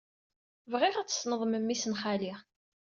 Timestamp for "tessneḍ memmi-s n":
1.07-1.93